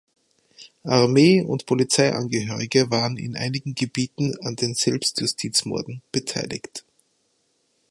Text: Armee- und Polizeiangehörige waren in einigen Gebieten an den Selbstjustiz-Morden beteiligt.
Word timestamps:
Armee- 0.87 1.43
und 1.43 1.67
Polizeiangehörige 1.67 2.89
waren 2.89 3.17
in 3.17 3.35
einigen 3.35 3.75
Gebieten 3.75 4.35
an 4.43 4.55
den 4.55 4.73
Selbstjustiz-Morden 4.73 6.01
beteiligt. 6.11 6.83